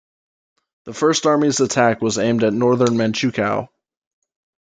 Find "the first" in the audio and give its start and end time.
0.85-1.27